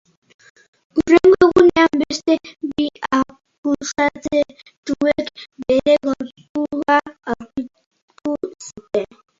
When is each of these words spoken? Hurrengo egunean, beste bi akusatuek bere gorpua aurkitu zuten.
Hurrengo 0.99 1.47
egunean, 1.49 2.01
beste 2.03 2.37
bi 2.71 2.87
akusatuek 3.19 5.45
bere 5.67 5.97
gorpua 6.09 6.99
aurkitu 7.35 8.35
zuten. 8.69 9.25